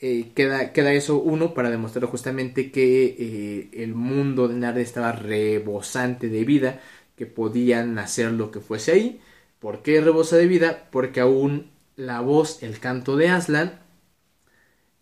[0.00, 5.12] eh, queda, queda eso uno para demostrar justamente que eh, el mundo de Narnia estaba
[5.12, 6.80] rebosante de vida,
[7.16, 9.20] que podían hacer lo que fuese ahí.
[9.58, 10.88] ¿Por qué rebosa de vida?
[10.90, 13.80] Porque aún la voz, el canto de Aslan,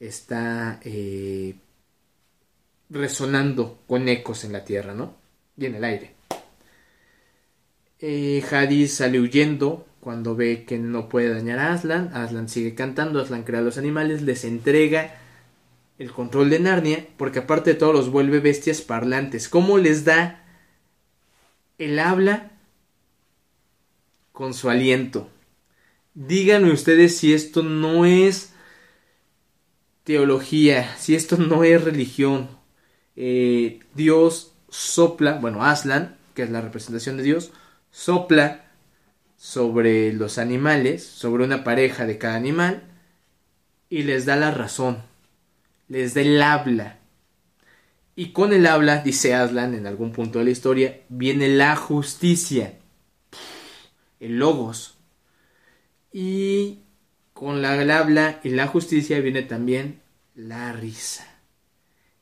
[0.00, 1.56] está eh,
[2.88, 5.14] resonando con ecos en la tierra, ¿no?
[5.56, 6.14] Y en el aire.
[7.98, 12.10] Eh, Hadis sale huyendo cuando ve que no puede dañar a Aslan.
[12.14, 15.16] Aslan sigue cantando, Aslan crea a los animales, les entrega
[15.98, 19.48] el control de Narnia, porque aparte de todo los vuelve bestias parlantes.
[19.48, 20.44] ¿Cómo les da
[21.78, 22.52] el habla
[24.36, 25.30] con su aliento?
[26.12, 28.52] Díganme ustedes si esto no es
[30.04, 32.50] teología, si esto no es religión,
[33.16, 37.50] eh, Dios sopla, bueno, Aslan, que es la representación de Dios,
[37.90, 38.66] sopla
[39.38, 42.82] sobre los animales, sobre una pareja de cada animal,
[43.88, 45.02] y les da la razón,
[45.88, 46.98] les da el habla.
[48.14, 52.74] Y con el habla, dice Aslan en algún punto de la historia, viene la justicia,
[54.20, 54.98] el logos.
[56.12, 56.80] Y
[57.32, 60.00] con la habla y la justicia viene también
[60.34, 61.26] la risa.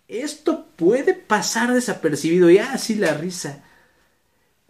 [0.09, 3.65] Esto puede pasar desapercibido, ya ah, sí la risa.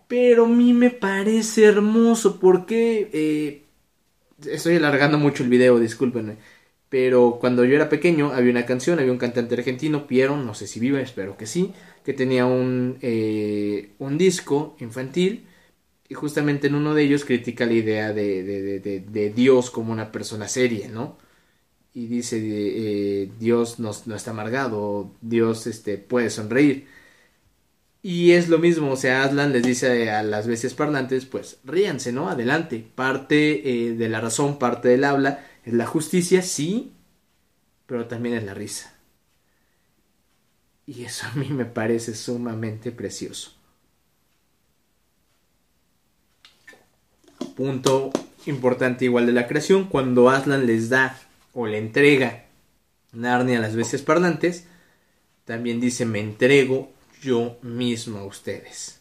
[0.07, 3.11] Pero a mí me parece hermoso porque...
[3.13, 3.63] Eh,
[4.51, 6.37] estoy alargando mucho el video, discúlpenme.
[6.89, 10.67] Pero cuando yo era pequeño había una canción, había un cantante argentino, Piero, no sé
[10.67, 11.73] si vive, espero que sí,
[12.05, 15.47] que tenía un, eh, un disco infantil
[16.09, 18.43] y justamente en uno de ellos critica la idea de,
[18.83, 21.19] de, Dios como una persona seria, ¿no?
[21.95, 26.89] Y dice, eh, Dios no, no, está amargado, Dios este, puede sonreír.
[28.03, 32.13] Y es lo mismo, o sea, Aslan les dice a las bestias parlantes, pues ríanse,
[32.13, 32.29] ¿no?
[32.29, 32.87] Adelante.
[32.95, 36.93] Parte eh, de la razón, parte del habla, es la justicia, sí,
[37.87, 38.95] pero también es la risa.
[40.87, 43.53] Y eso a mí me parece sumamente precioso.
[47.55, 48.11] Punto
[48.47, 51.19] importante igual de la creación, cuando Aslan les da
[51.53, 52.45] o le entrega
[53.13, 54.67] Narnia a las bestias parlantes,
[55.45, 59.01] también dice me entrego yo mismo a ustedes.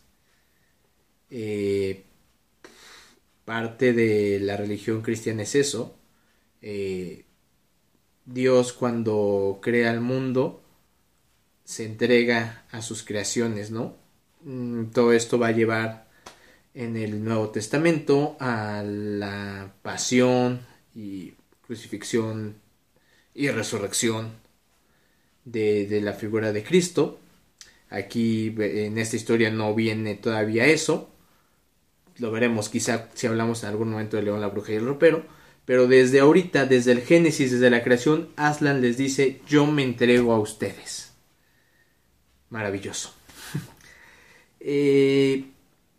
[1.29, 2.03] Eh,
[3.43, 5.95] parte de la religión cristiana es eso.
[6.61, 7.25] Eh,
[8.25, 10.63] Dios cuando crea el mundo
[11.65, 13.95] se entrega a sus creaciones, ¿no?
[14.43, 16.07] Mm, todo esto va a llevar
[16.73, 20.61] en el Nuevo Testamento a la pasión
[20.95, 21.33] y
[21.65, 22.55] crucifixión
[23.33, 24.31] y resurrección
[25.45, 27.19] de, la figura de Cristo.
[27.89, 31.09] Aquí en esta historia no viene todavía eso.
[32.17, 35.25] Lo veremos quizá si hablamos en algún momento de León, la Bruja y el Ropero.
[35.65, 40.33] Pero desde ahorita, desde el Génesis, desde la creación, Aslan les dice, yo me entrego
[40.33, 41.13] a ustedes.
[42.49, 43.13] Maravilloso.
[44.59, 45.52] eh,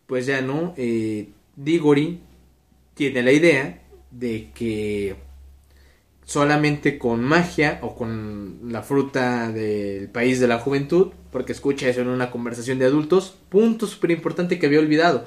[0.06, 2.20] pues ya no, eh, Digori
[2.94, 5.16] tiene la idea de que
[6.24, 12.00] solamente con magia o con la fruta del país de la juventud, porque escucha eso
[12.00, 15.26] en una conversación de adultos, punto súper importante que había olvidado.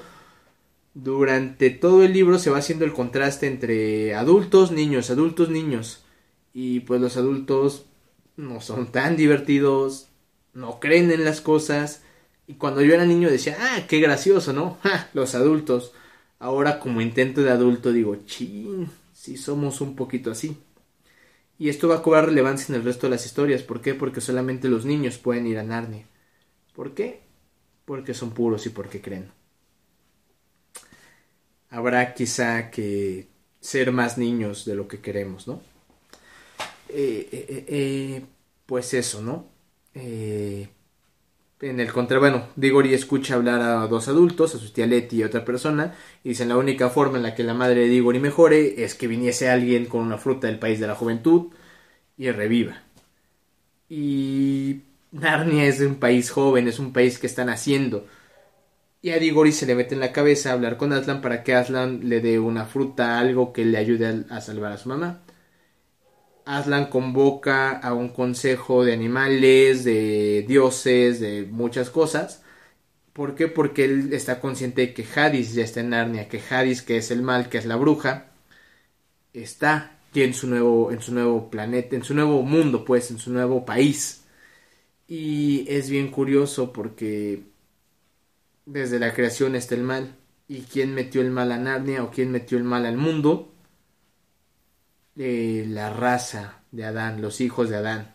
[0.94, 6.04] Durante todo el libro se va haciendo el contraste entre adultos, niños, adultos, niños.
[6.54, 7.86] Y pues los adultos
[8.36, 10.08] no son tan divertidos,
[10.54, 12.02] no creen en las cosas,
[12.48, 14.78] y cuando yo era niño decía, ah, qué gracioso, ¿no?
[15.14, 15.92] los adultos.
[16.40, 20.58] Ahora como intento de adulto digo, chin, si somos un poquito así.
[21.60, 23.64] Y esto va a cobrar relevancia en el resto de las historias.
[23.64, 23.96] ¿Por qué?
[23.96, 26.06] Porque solamente los niños pueden ir a Narnia.
[26.74, 27.22] ¿Por qué?
[27.84, 29.32] Porque son puros y porque creen.
[31.70, 33.28] Habrá quizá que
[33.60, 35.62] ser más niños de lo que queremos, ¿no?
[36.90, 38.26] Eh, eh, eh,
[38.66, 39.50] pues eso, ¿no?
[41.60, 45.24] En el contra, bueno, Digori escucha hablar a dos adultos, a su tía Leti y
[45.24, 48.20] a otra persona, y dicen la única forma en la que la madre de Digori
[48.20, 51.52] mejore es que viniese alguien con una fruta del país de la juventud
[52.18, 52.84] y reviva.
[53.90, 54.82] Y
[55.12, 58.06] Narnia es un país joven, es un país que está naciendo.
[59.02, 62.10] Y a Digori se le mete en la cabeza hablar con Aslan para que Aslan
[62.10, 65.22] le dé una fruta, algo que le ayude a, salvar a su mamá.
[66.48, 72.44] Aslan convoca a un consejo de animales, de dioses, de muchas cosas.
[73.14, 73.48] ¿Por qué?
[73.48, 77.12] Porque él está consciente de que Hadis ya está en Narnia, que Hadis, que es
[77.12, 78.32] el mal, que es la bruja,
[79.34, 83.32] está en su nuevo, en su nuevo planeta, en su nuevo mundo, pues, en su
[83.32, 84.24] nuevo país.
[85.08, 87.44] Y es bien curioso porque
[88.66, 90.16] desde la creación está el mal.
[90.48, 93.52] ¿Y quién metió el mal a Narnia o quién metió el mal al mundo?
[95.18, 98.14] Eh, la raza de Adán, los hijos de Adán.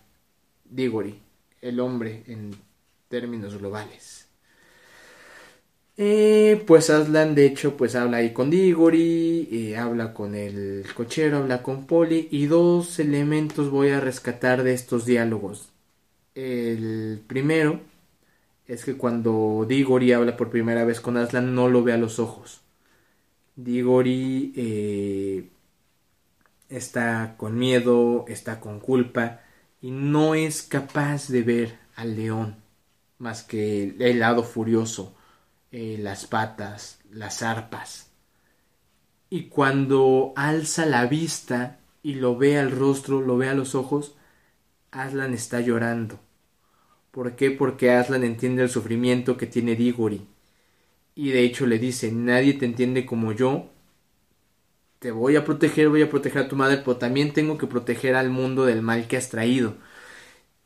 [0.64, 1.20] Digori,
[1.60, 2.54] el hombre en
[3.08, 4.28] términos globales.
[5.96, 11.36] Eh, pues Aslan de hecho pues habla ahí con Digori, eh, habla con el cochero,
[11.38, 15.70] habla con Polly y dos elementos voy a rescatar de estos diálogos.
[16.34, 17.80] El primero
[18.66, 22.18] es que cuando Digori habla por primera vez con Aslan no lo ve a los
[22.18, 22.62] ojos.
[23.56, 25.48] Digori eh,
[26.72, 29.40] está con miedo, está con culpa
[29.80, 32.62] y no es capaz de ver al león
[33.22, 35.14] más que el lado furioso,
[35.70, 38.10] eh, las patas, las arpas.
[39.30, 44.16] Y cuando alza la vista y lo ve al rostro, lo ve a los ojos,
[44.90, 46.18] Aslan está llorando.
[47.12, 47.52] ¿Por qué?
[47.52, 50.26] Porque Aslan entiende el sufrimiento que tiene Digori.
[51.14, 53.70] Y de hecho le dice, nadie te entiende como yo.
[55.02, 58.14] Te voy a proteger, voy a proteger a tu madre, pero también tengo que proteger
[58.14, 59.74] al mundo del mal que has traído.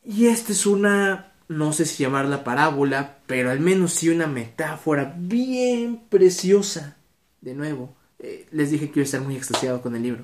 [0.03, 5.15] Y esta es una, no sé si llamarla parábola, pero al menos sí una metáfora
[5.17, 6.97] bien preciosa.
[7.41, 10.23] De nuevo, eh, les dije que iba a estar muy extasiado con el libro.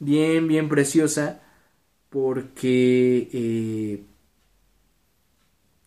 [0.00, 1.40] Bien, bien preciosa
[2.10, 4.04] porque eh,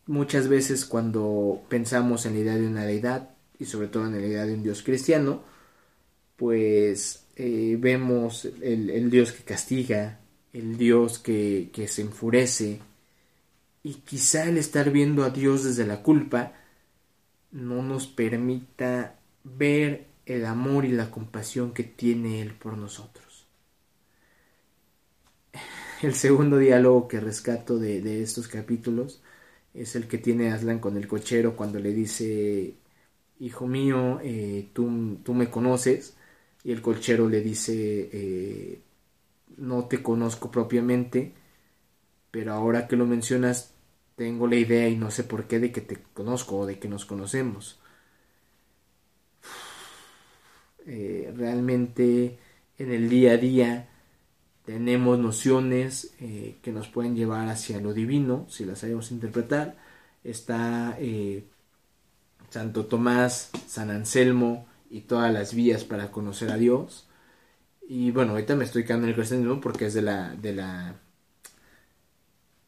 [0.05, 4.25] muchas veces cuando pensamos en la idea de una deidad y sobre todo en la
[4.25, 5.43] idea de un dios cristiano,
[6.37, 10.19] pues eh, vemos el, dios que castiga,
[10.53, 12.81] el dios que, que se enfurece
[13.83, 16.53] y quizá el estar viendo a Dios desde la culpa
[17.51, 23.47] no nos permita ver el amor y la compasión que tiene Él por nosotros.
[26.01, 29.21] El segundo diálogo que rescato de, estos capítulos
[29.73, 32.75] es el que tiene Aslan con el cochero cuando le dice,
[33.39, 36.16] hijo mío, eh, tú, tú, me conoces,
[36.67, 38.81] y el cochero le dice, eh,
[39.55, 41.31] no te conozco propiamente,
[42.29, 43.71] pero ahora que lo mencionas,
[44.17, 46.89] tengo la idea y no sé por qué de que te conozco o de que
[46.89, 47.79] nos conocemos.
[50.85, 52.37] Eh, realmente
[52.77, 53.87] en el día a día
[54.65, 59.77] tenemos nociones eh, que nos pueden llevar hacia lo divino, si las sabemos interpretar.
[60.21, 60.97] Está
[62.49, 67.07] Santo Tomás, San Anselmo y todas las vías para conocer a Dios.
[67.87, 70.95] Y bueno, ahorita me estoy quedando en el cristianismo porque es de la, de la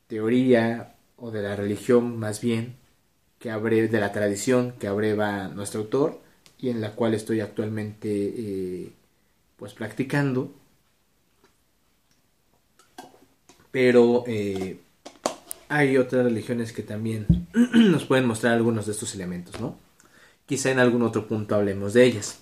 [0.08, 2.76] teoría o de la religión más bien,
[3.40, 6.22] que abre, de la tradición que abreva nuestro autor
[6.58, 8.94] y en la cual estoy actualmente eh,
[9.58, 10.54] pues practicando
[13.72, 14.80] pero eh,
[15.68, 19.78] hay otras religiones que también nos pueden mostrar algunos de estos elementos, ¿no?
[20.50, 22.40] Quizá en algún otro punto hablemos de ellas.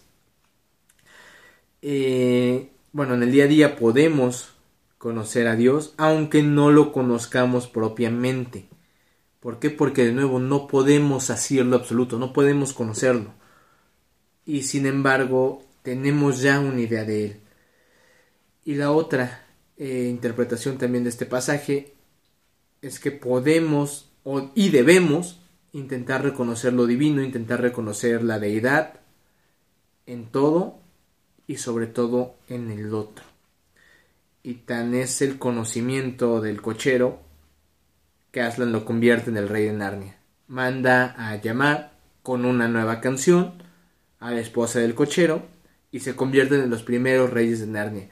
[1.82, 4.54] Eh, bueno, en el día a día podemos
[4.98, 8.70] conocer a Dios, aunque no lo conozcamos propiamente.
[9.42, 9.72] ¿Por qué?
[9.72, 13.34] Porque de nuevo no podemos hacerlo absoluto, no podemos conocerlo.
[14.46, 17.40] Y sin embargo, tenemos ya una idea de Él.
[18.64, 21.94] Y la otra eh, interpretación también de este pasaje
[22.82, 24.10] es que podemos
[24.56, 25.42] y debemos
[25.80, 29.00] intentar reconocer lo divino, intentar reconocer la deidad
[30.06, 30.80] en todo
[31.46, 33.24] y sobre todo en el otro.
[34.44, 37.20] Y tan es el conocimiento del cochero
[38.32, 40.18] que Aslan lo convierte en el rey de Narnia.
[40.48, 41.92] Manda a llamar
[42.24, 43.62] con una nueva canción
[44.20, 45.44] a la esposa del cochero
[45.92, 48.10] y se convierten en los primeros reyes de Narnia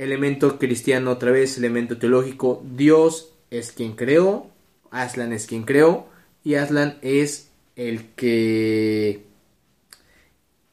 [0.00, 4.50] elemento cristiano otra vez, elemento teológico, Dios es quien creó,
[4.90, 6.09] Aslan es quien creó
[6.42, 9.26] y Aslan es el que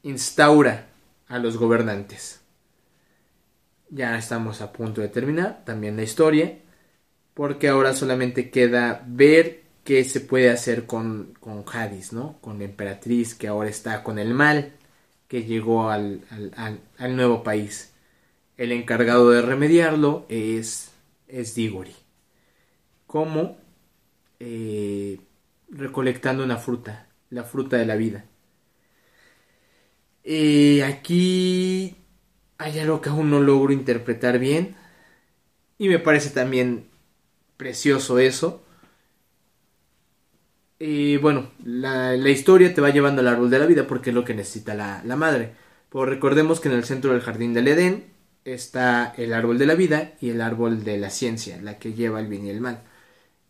[0.04, 0.88] instaura
[1.28, 2.42] a los gobernantes.
[3.90, 6.60] Ya estamos a punto de terminar también la historia,
[7.34, 12.38] porque ahora solamente queda ver qué se puede hacer con, con Hadis, ¿no?
[12.42, 14.74] Con la emperatriz que ahora está con el mal
[15.28, 16.22] que llegó al,
[16.98, 17.94] al, nuevo país.
[18.58, 20.92] El encargado de remediarlo es,
[21.28, 21.96] es Digori.
[23.06, 23.58] ¿Cómo?
[24.40, 25.20] Eh,
[25.70, 28.26] recolectando una fruta, la fruta de la vida.
[30.24, 31.96] Eh, aquí
[32.58, 34.76] hay algo que aún no logro interpretar bien
[35.78, 36.90] y me parece también
[37.58, 38.64] precioso eso.
[40.80, 44.26] Y bueno, la, historia te va llevando al árbol de la vida porque es lo
[44.26, 45.54] que necesita la, la madre.
[45.90, 48.06] Pero recordemos que en el centro del jardín del Edén
[48.46, 52.20] está el árbol de la vida y el árbol de la ciencia, la que lleva
[52.20, 52.84] el bien y el mal.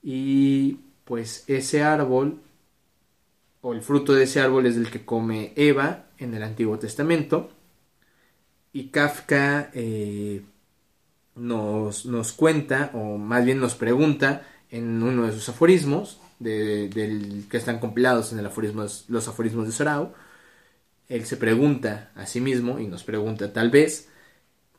[0.04, 2.40] Y pues ese árbol,
[3.62, 7.50] o el fruto de ese árbol es el que come Eva en el Antiguo Testamento.
[8.74, 10.42] Y Kafka eh,
[11.36, 17.58] nos, nos cuenta, o más bien nos pregunta en uno de sus aforismos, del, que
[17.58, 20.14] están compilados en el los aforismos de Sorao,
[21.10, 24.10] él se pregunta a sí mismo y nos pregunta tal vez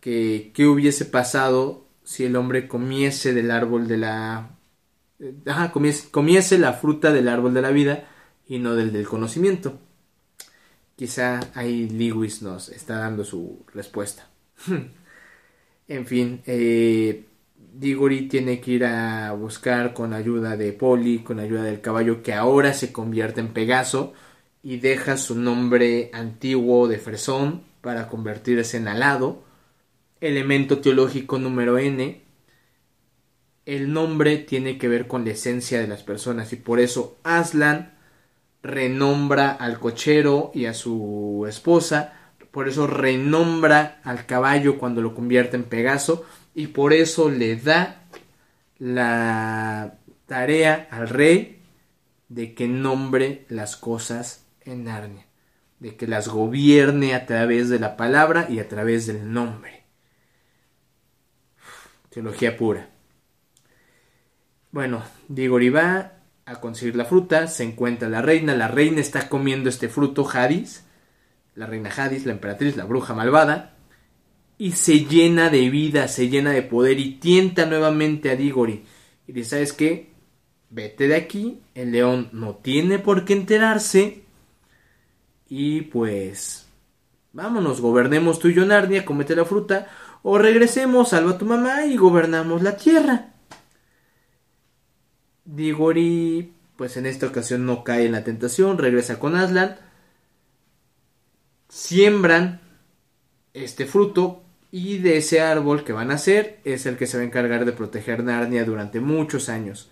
[0.00, 4.57] que qué hubiese pasado si el hombre comiese del árbol de la
[5.46, 8.08] ajá, comiese, la fruta del árbol de la vida
[8.46, 9.78] y no del del conocimiento.
[10.96, 14.28] Quizá ahí Lewis nos está dando su respuesta.
[15.88, 17.24] en fin, eh,
[17.72, 22.34] Digori tiene que ir a buscar con ayuda de Poli, con ayuda del caballo que
[22.34, 24.14] ahora se convierte en Pegaso
[24.62, 29.44] y deja su nombre antiguo de Fresón para convertirse en alado.
[30.20, 32.20] Elemento teológico número N.
[33.68, 37.92] El nombre tiene que ver con la esencia de las personas y por eso Aslan
[38.62, 42.14] renombra al cochero y a su esposa.
[42.50, 48.06] Por eso renombra al caballo cuando lo convierte en Pegaso y por eso le da
[48.78, 51.60] la tarea al rey
[52.30, 55.26] de que nombre las cosas en Narnia,
[55.78, 59.84] de que las gobierne a través de la palabra y a través del nombre.
[62.08, 62.97] Teología pura.
[64.70, 66.12] Bueno, Digori va
[66.44, 70.84] a conseguir la fruta, se encuentra la reina, la reina está comiendo este fruto, Hadis,
[71.54, 73.74] la reina Hadis, la emperatriz, la bruja malvada,
[74.58, 78.84] y se llena de vida, se llena de poder y tienta nuevamente a Digori.
[79.26, 80.10] Y dice, ¿sabes qué?
[80.70, 84.22] Vete de aquí, el león no tiene por qué enterarse.
[85.48, 86.66] Y pues,
[87.32, 89.86] vámonos, gobernemos tú y yo Narnia, comete la fruta,
[90.22, 93.32] o regresemos, salva a tu mamá y gobernamos la tierra.
[95.48, 99.76] Digori, pues en esta ocasión no cae en la tentación, regresa con Aslan.
[101.70, 102.60] Siembran
[103.54, 107.22] este fruto y de ese árbol que van a hacer es el que se va
[107.22, 109.90] a encargar de proteger Narnia durante muchos años.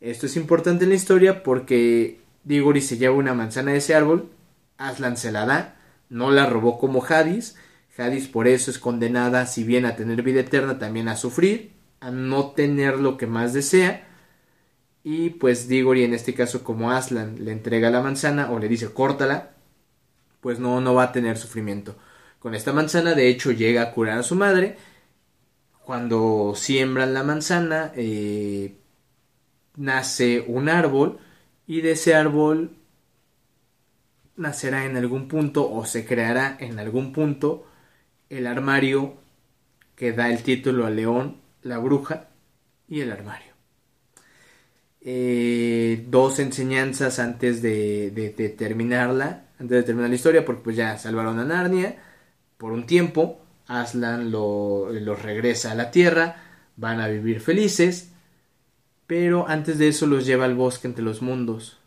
[0.00, 4.30] Esto es importante en la historia porque Digori se lleva una manzana de ese árbol,
[4.78, 5.80] Aslan se la da,
[6.10, 7.56] no la robó como Hadis,
[7.98, 12.10] Hadis por eso es condenada, si bien a tener vida eterna, también a sufrir, a
[12.12, 14.08] no tener lo que más desea,
[15.04, 18.92] y pues Digori en este caso como Aslan le entrega la manzana o le dice
[18.92, 19.50] córtala,
[20.40, 21.96] pues no, no va a tener sufrimiento.
[22.38, 24.76] Con esta manzana, de hecho, llega a curar a su madre.
[25.84, 28.76] Cuando siembran la manzana, eh,
[29.76, 31.20] nace un árbol
[31.68, 32.76] y de ese árbol
[34.36, 37.66] nacerá en algún punto o se creará en algún punto
[38.28, 39.18] el armario
[39.94, 42.28] que da el título a León, la bruja
[42.88, 43.51] y el armario.
[45.04, 51.40] Eh, dos enseñanzas antes de, terminarla, antes de terminar la historia, porque pues ya salvaron
[51.40, 51.96] a Narnia
[52.56, 56.36] por un tiempo, Aslan los regresa a la tierra,
[56.76, 58.12] van a vivir felices,
[59.08, 61.78] pero antes de eso los lleva al bosque entre los mundos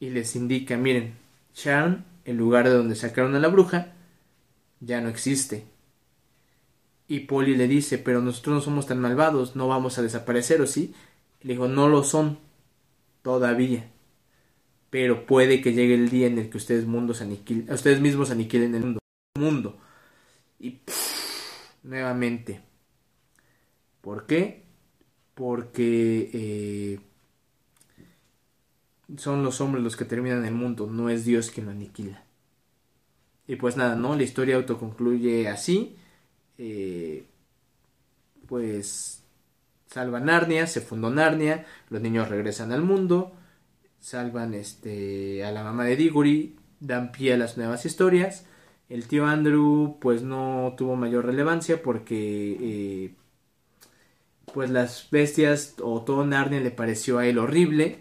[0.00, 1.14] y les indica, miren,
[1.54, 3.92] Sharn, el lugar de donde sacaron a la bruja,
[4.80, 5.66] ya no existe.
[7.06, 10.66] Y Polly le dice, pero nosotros no somos tan malvados, no vamos a desaparecer, ¿o
[10.66, 10.94] sí?
[11.42, 12.38] Le dijo, no lo son,
[13.22, 13.90] todavía.
[14.90, 18.74] Pero puede que llegue el día en el que ustedes, mundos aniquilen, ustedes mismos aniquilen
[18.74, 18.98] el mundo
[19.38, 19.78] mundo.
[20.60, 20.78] Y
[21.82, 22.60] nuevamente.
[24.00, 24.64] ¿Por qué?
[25.34, 27.00] Porque eh,
[29.16, 32.24] son los hombres los que terminan el mundo, no es Dios quien lo aniquila.
[33.46, 34.14] Y pues nada, ¿no?
[34.14, 35.96] La historia autoconcluye así.
[36.58, 37.24] Eh,
[38.46, 39.17] pues
[39.88, 43.32] salva Narnia, se fundó Narnia, los niños regresan al mundo,
[43.98, 48.46] salvan este, a la mamá de Diggory, dan pie a las nuevas historias
[48.88, 53.14] el tío Andrew pues no tuvo mayor relevancia porque eh,
[54.52, 58.00] pues las bestias o todo Narnia le pareció a él horrible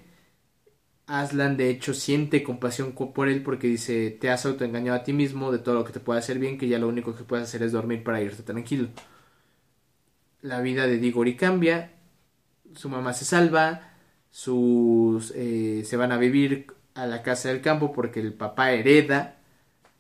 [1.07, 5.51] Aslan de hecho siente compasión por él porque dice, te has autoengañado a ti mismo
[5.51, 7.63] de todo lo que te puede hacer bien, que ya lo único que puedes hacer
[7.63, 8.89] es dormir para irte tranquilo.
[10.41, 11.93] La vida de Digori cambia,
[12.75, 13.93] su mamá se salva,
[14.29, 19.37] sus, eh, se van a vivir a la casa del campo porque el papá hereda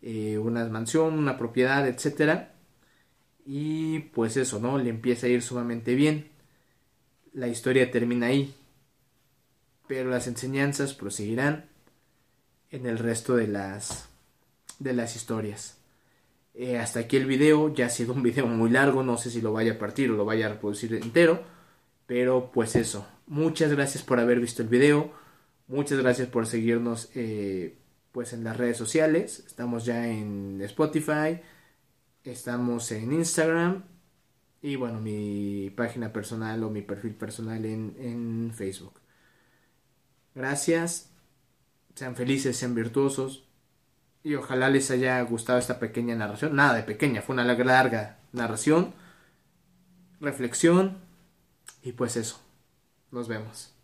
[0.01, 2.49] eh, una mansión, una propiedad, etc.
[3.45, 4.77] Y pues eso, ¿no?
[4.77, 6.29] Le empieza a ir sumamente bien.
[7.33, 8.53] La historia termina ahí
[9.87, 11.69] pero las enseñanzas proseguirán
[12.69, 14.09] en el resto de las,
[14.79, 15.77] de las historias.
[16.59, 19.41] Eh, hasta aquí el video, ya ha sido un video muy largo, no sé si
[19.41, 21.43] lo vaya a partir o lo vaya a reproducir entero,
[22.07, 25.11] pero pues eso, muchas gracias por haber visto el video,
[25.67, 27.77] muchas gracias por seguirnos eh,
[28.11, 31.41] pues en las redes sociales, estamos ya en Spotify,
[32.23, 33.83] estamos en Instagram
[34.59, 38.99] y bueno, mi página personal o mi perfil personal en, en Facebook.
[40.33, 41.11] Gracias,
[41.93, 43.46] sean felices, sean virtuosos
[44.27, 46.53] y ojalá les haya gustado esta pequeña narración.
[46.53, 48.93] Nada de pequeña, fue una larga narración,
[50.19, 50.97] reflexión
[51.81, 52.41] y pues eso.
[53.09, 53.76] Nos vemos.